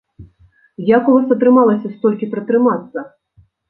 Як 0.97 1.03
у 1.13 1.19
вас 1.19 1.29
атрымалася 1.37 1.95
столькі 1.99 2.33
пратрымацца? 2.35 3.11